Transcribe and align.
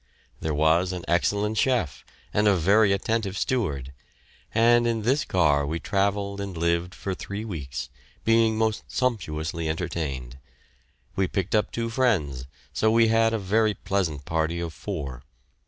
There 0.39 0.55
was 0.55 0.93
an 0.93 1.05
excellent 1.07 1.59
chef 1.59 2.03
and 2.33 2.47
a 2.47 2.55
very 2.55 2.91
attentive 2.91 3.37
steward; 3.37 3.93
and 4.51 4.87
in 4.87 5.03
this 5.03 5.23
car 5.23 5.63
we 5.63 5.79
travelled 5.79 6.41
and 6.41 6.57
lived 6.57 6.95
for 6.95 7.13
three 7.13 7.45
weeks, 7.45 7.89
being 8.23 8.57
most 8.57 8.83
sumptuously 8.87 9.69
entertained. 9.69 10.39
We 11.15 11.27
picked 11.27 11.53
up 11.53 11.71
two 11.71 11.91
friends, 11.91 12.47
so 12.73 12.89
we 12.89 13.09
had 13.09 13.31
a 13.31 13.37
very 13.37 13.75
pleasant 13.75 14.25
party 14.25 14.59
of 14.59 14.73
four. 14.73 15.21